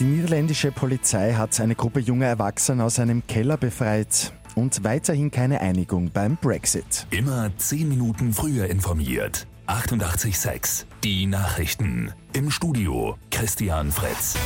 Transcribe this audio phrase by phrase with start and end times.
[0.00, 5.60] Die niederländische Polizei hat eine Gruppe junger Erwachsener aus einem Keller befreit und weiterhin keine
[5.60, 7.06] Einigung beim Brexit.
[7.10, 9.46] Immer 10 Minuten früher informiert.
[9.66, 12.14] 88.6 Die Nachrichten.
[12.32, 14.36] Im Studio Christian Fritz.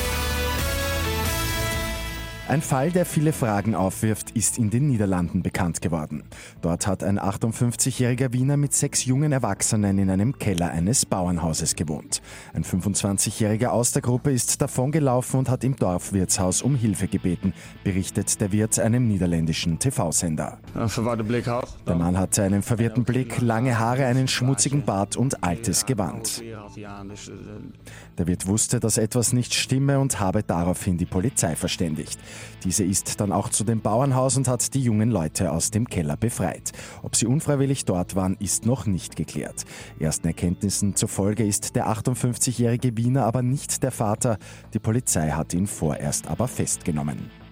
[2.46, 6.24] Ein Fall, der viele Fragen aufwirft, ist in den Niederlanden bekannt geworden.
[6.60, 12.20] Dort hat ein 58-jähriger Wiener mit sechs jungen Erwachsenen in einem Keller eines Bauernhauses gewohnt.
[12.52, 18.38] Ein 25-jähriger aus der Gruppe ist davongelaufen und hat im Dorfwirtshaus um Hilfe gebeten, berichtet
[18.42, 20.58] der Wirt einem niederländischen TV-Sender.
[20.74, 26.42] Der Mann hatte einen verwirrten Blick, lange Haare, einen schmutzigen Bart und altes Gewand.
[28.18, 32.18] Der Wirt wusste, dass etwas nicht stimme und habe daraufhin die Polizei verständigt.
[32.64, 36.16] Diese ist dann auch zu dem Bauernhaus und hat die jungen Leute aus dem Keller
[36.16, 36.72] befreit.
[37.02, 39.64] Ob sie unfreiwillig dort waren, ist noch nicht geklärt.
[39.98, 44.38] Ersten Erkenntnissen zufolge ist der 58-jährige Wiener aber nicht der Vater.
[44.72, 47.43] Die Polizei hat ihn vorerst aber festgenommen.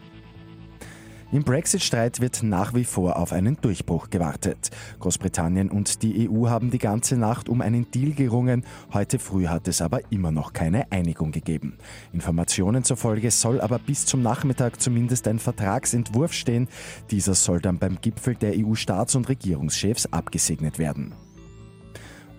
[1.32, 4.68] Im Brexit-Streit wird nach wie vor auf einen Durchbruch gewartet.
[5.00, 8.64] Großbritannien und die EU haben die ganze Nacht um einen Deal gerungen.
[8.92, 11.78] Heute früh hat es aber immer noch keine Einigung gegeben.
[12.12, 16.68] Informationen zufolge soll aber bis zum Nachmittag zumindest ein Vertragsentwurf stehen.
[17.10, 21.14] Dieser soll dann beim Gipfel der EU-Staats- und Regierungschefs abgesegnet werden.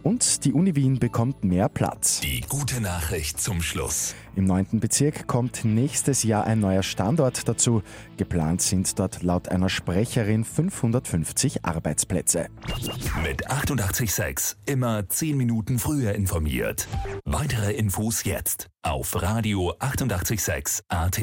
[0.04, 2.20] Und die Uni Wien bekommt mehr Platz.
[2.20, 4.16] Die gute Nachricht zum Schluss.
[4.36, 4.82] Im 9.
[4.82, 7.82] Bezirk kommt nächstes Jahr ein neuer Standort dazu.
[8.18, 12.48] Geplant sind dort laut einer Sprecherin 550 Arbeitsplätze.
[13.24, 16.88] Mit 886 immer 10 Minuten früher informiert.
[17.24, 21.22] Weitere Infos jetzt auf Radio 886 AT.